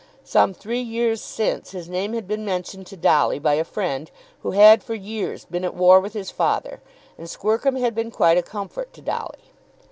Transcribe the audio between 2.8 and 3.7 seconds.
to Dolly by a